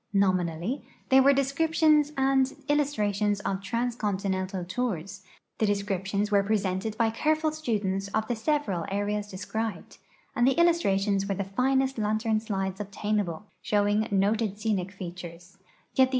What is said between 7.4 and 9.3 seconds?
students of the several areas